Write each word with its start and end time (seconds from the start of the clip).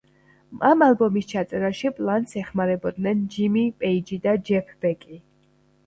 ამ 0.69 0.79
ალბომის 0.85 1.27
ჩაწერაში 1.33 1.93
პლანტს 1.99 2.39
ეხმარებოდნენ 2.43 3.23
ჯიმი 3.37 3.67
პეიჯი 3.85 4.23
და 4.29 4.39
ჯეფ 4.53 4.77
ბეკი. 4.85 5.25